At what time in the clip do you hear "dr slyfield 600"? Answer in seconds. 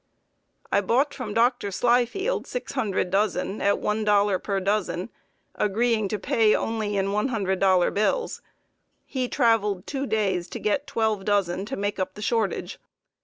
1.35-3.11